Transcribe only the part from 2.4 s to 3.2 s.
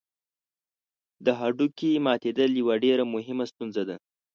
یوه ډېره